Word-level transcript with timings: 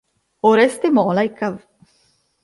Oreste 0.51 0.87
Mola 0.95 1.23
e 1.29 1.31
cav. 1.39 1.55